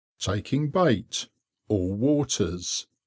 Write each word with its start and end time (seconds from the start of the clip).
TAKING 0.19 0.71
BAIT.—ALL 0.71 1.93
WATERS. 1.95 2.87